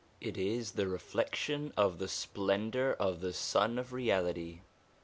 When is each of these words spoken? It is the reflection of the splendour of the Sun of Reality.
It 0.19 0.35
is 0.35 0.71
the 0.71 0.87
reflection 0.87 1.73
of 1.77 1.99
the 1.99 2.07
splendour 2.07 2.89
of 2.99 3.21
the 3.21 3.33
Sun 3.33 3.77
of 3.77 3.93
Reality. 3.93 4.61